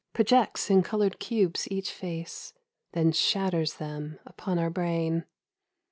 [0.13, 2.53] Projects in coloured cubes each face—
[2.93, 5.25] Then shatters them upon our brain.